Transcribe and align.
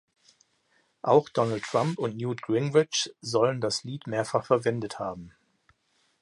Auch 1.03 1.29
Donald 1.29 1.61
Trump 1.63 1.99
und 1.99 2.17
Newt 2.17 2.41
Gingrich 2.41 3.13
sollen 3.21 3.61
das 3.61 3.83
Lied 3.83 4.07
mehrfach 4.07 4.43
verwendet 4.43 4.97
haben. 4.97 5.35